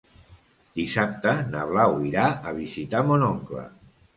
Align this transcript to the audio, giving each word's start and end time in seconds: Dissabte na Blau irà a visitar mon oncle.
Dissabte 0.79 1.35
na 1.51 1.67
Blau 1.73 1.99
irà 2.13 2.25
a 2.53 2.57
visitar 2.61 3.07
mon 3.11 3.31
oncle. 3.31 3.71